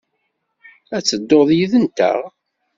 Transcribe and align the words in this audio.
Ad 0.95 1.03
tedduḍ 1.03 1.49
yid-nteɣ? 1.57 2.19